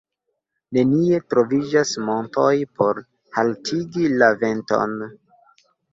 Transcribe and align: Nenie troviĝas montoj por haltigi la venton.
Nenie 0.77 1.17
troviĝas 1.33 1.91
montoj 2.07 2.49
por 2.79 3.03
haltigi 3.37 4.11
la 4.23 4.31
venton. 4.45 4.97